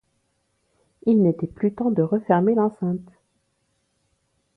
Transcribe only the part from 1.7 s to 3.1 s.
temps de refermer l’enceinte!